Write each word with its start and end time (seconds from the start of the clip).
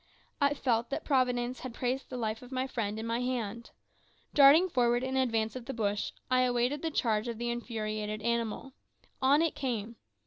I 0.41 0.55
felt 0.55 0.89
that 0.89 1.05
Providence 1.05 1.59
had 1.59 1.75
placed 1.75 2.09
the 2.09 2.17
life 2.17 2.41
of 2.41 2.51
my 2.51 2.65
friend 2.65 2.97
in 2.97 3.05
my 3.05 3.19
hands. 3.19 3.69
Darting 4.33 4.67
forward 4.67 5.03
in 5.03 5.15
advance 5.15 5.55
of 5.55 5.65
the 5.67 5.75
bush, 5.75 6.11
I 6.31 6.41
awaited 6.41 6.81
the 6.81 6.89
charge 6.89 7.27
of 7.27 7.37
the 7.37 7.51
infuriated 7.51 8.23
animal. 8.23 8.73
On 9.21 9.43
it 9.43 9.53
came. 9.53 9.97